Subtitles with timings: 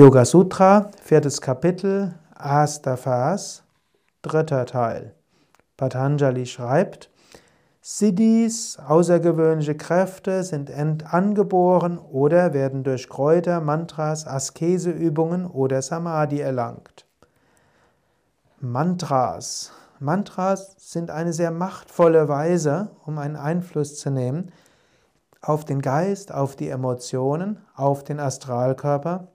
[0.00, 3.62] Yoga Sutra, viertes Kapitel, Vers,
[4.22, 5.14] dritter Teil.
[5.76, 7.10] Patanjali schreibt,
[7.82, 17.04] Siddhis, außergewöhnliche Kräfte, sind angeboren oder werden durch Kräuter, Mantras, Askeseübungen oder Samadhi erlangt.
[18.58, 19.70] Mantras.
[19.98, 24.50] Mantras sind eine sehr machtvolle Weise, um einen Einfluss zu nehmen
[25.42, 29.28] auf den Geist, auf die Emotionen, auf den Astralkörper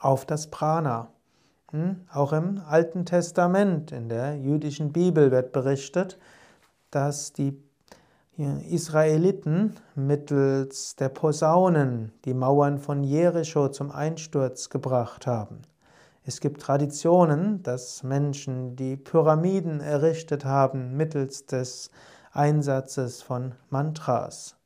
[0.00, 1.08] auf das Prana.
[1.70, 2.02] Hm?
[2.12, 6.18] Auch im Alten Testament, in der jüdischen Bibel wird berichtet,
[6.90, 7.62] dass die
[8.36, 15.62] Israeliten mittels der Posaunen die Mauern von Jericho zum Einsturz gebracht haben.
[16.24, 21.90] Es gibt Traditionen, dass Menschen die Pyramiden errichtet haben mittels des
[22.32, 24.56] Einsatzes von Mantras.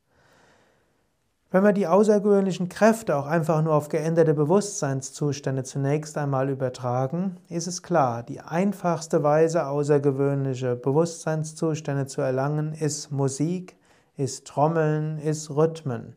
[1.56, 7.66] Wenn wir die außergewöhnlichen Kräfte auch einfach nur auf geänderte Bewusstseinszustände zunächst einmal übertragen, ist
[7.66, 13.78] es klar, die einfachste Weise, außergewöhnliche Bewusstseinszustände zu erlangen, ist Musik,
[14.18, 16.14] ist Trommeln, ist Rhythmen.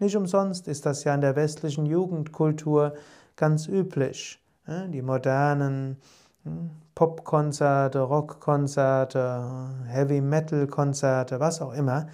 [0.00, 2.92] Nicht umsonst ist das ja in der westlichen Jugendkultur
[3.36, 4.38] ganz üblich.
[4.66, 5.96] Die modernen
[6.42, 9.46] hm, Popkonzerte, Rockkonzerte,
[9.86, 12.06] Heavy-Metal-Konzerte, was auch immer,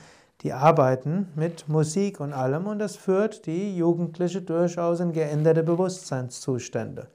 [0.42, 7.08] die arbeiten mit Musik und allem und das führt die Jugendliche durchaus in geänderte Bewusstseinszustände.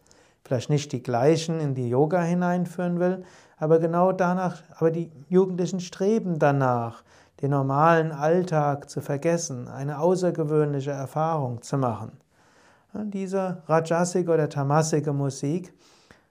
[0.44, 3.24] Vielleicht nicht die gleichen in die Yoga hineinführen will,
[3.58, 7.04] aber genau danach, aber die Jugendlichen streben danach,
[7.42, 12.12] den normalen Alltag zu vergessen, eine außergewöhnliche Erfahrung zu machen.
[12.94, 15.74] Diese Rajasik oder Tamasike Musik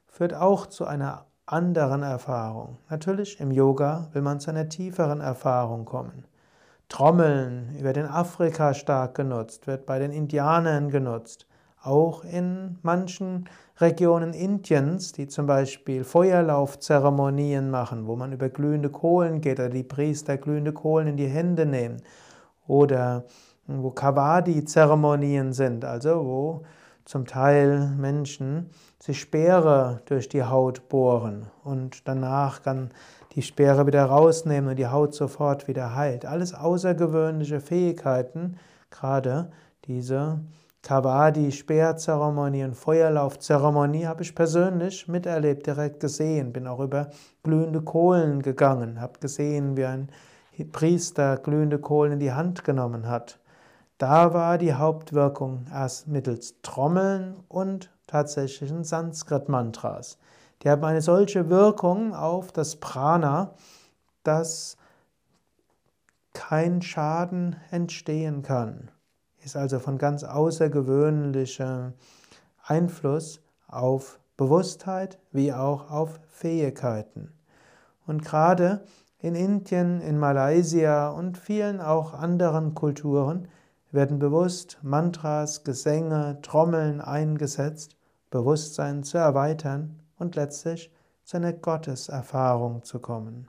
[0.06, 2.78] führt auch zu einer anderen Erfahrung.
[2.88, 6.24] Natürlich im Yoga will man zu einer tieferen Erfahrung kommen.
[6.88, 11.46] Trommeln wird in Afrika stark genutzt, wird bei den Indianern genutzt.
[11.82, 19.40] Auch in manchen Regionen Indiens, die zum Beispiel Feuerlaufzeremonien machen, wo man über glühende Kohlen
[19.40, 22.02] geht oder die Priester glühende Kohlen in die Hände nehmen.
[22.66, 23.24] Oder
[23.66, 26.62] wo Kavadi-Zeremonien sind, also wo
[27.04, 32.90] zum Teil Menschen sich Speere durch die Haut bohren und danach kann
[33.34, 36.24] die Speere wieder rausnehmen und die Haut sofort wieder heilt.
[36.24, 38.56] Alles außergewöhnliche Fähigkeiten,
[38.90, 39.50] gerade
[39.84, 40.40] diese
[40.82, 47.10] Kavadi-Speerzeremonie und Feuerlaufzeremonie habe ich persönlich miterlebt, direkt gesehen, bin auch über
[47.42, 50.08] glühende Kohlen gegangen, habe gesehen, wie ein
[50.72, 53.40] Priester glühende Kohlen in die Hand genommen hat.
[54.06, 60.18] Da war die Hauptwirkung erst mittels Trommeln und tatsächlichen Sanskrit-Mantras.
[60.60, 63.54] Die haben eine solche Wirkung auf das Prana,
[64.22, 64.76] dass
[66.34, 68.90] kein Schaden entstehen kann.
[69.42, 71.94] Ist also von ganz außergewöhnlichem
[72.62, 77.32] Einfluss auf Bewusstheit wie auch auf Fähigkeiten.
[78.06, 78.84] Und gerade
[79.18, 83.48] in Indien, in Malaysia und vielen auch anderen Kulturen
[83.94, 87.96] werden bewusst Mantras, Gesänge, Trommeln eingesetzt,
[88.28, 90.90] Bewusstsein zu erweitern und letztlich
[91.22, 93.48] zu einer Gotteserfahrung zu kommen.